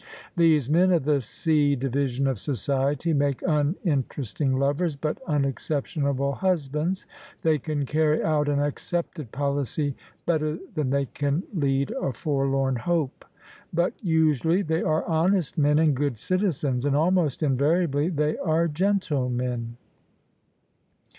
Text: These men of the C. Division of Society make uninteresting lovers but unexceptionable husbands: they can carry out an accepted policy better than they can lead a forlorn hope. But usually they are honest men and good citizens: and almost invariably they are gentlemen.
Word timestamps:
These 0.35 0.67
men 0.67 0.91
of 0.93 1.03
the 1.03 1.21
C. 1.21 1.75
Division 1.75 2.25
of 2.25 2.39
Society 2.39 3.13
make 3.13 3.43
uninteresting 3.43 4.57
lovers 4.57 4.95
but 4.95 5.19
unexceptionable 5.27 6.31
husbands: 6.33 7.05
they 7.43 7.59
can 7.59 7.85
carry 7.85 8.23
out 8.23 8.49
an 8.49 8.59
accepted 8.59 9.31
policy 9.31 9.95
better 10.25 10.57
than 10.73 10.89
they 10.89 11.05
can 11.05 11.43
lead 11.53 11.91
a 12.01 12.11
forlorn 12.13 12.77
hope. 12.77 13.25
But 13.71 13.93
usually 14.01 14.63
they 14.63 14.81
are 14.81 15.07
honest 15.07 15.59
men 15.59 15.77
and 15.77 15.93
good 15.95 16.17
citizens: 16.17 16.83
and 16.83 16.95
almost 16.95 17.43
invariably 17.43 18.09
they 18.09 18.39
are 18.39 18.67
gentlemen. 18.67 19.77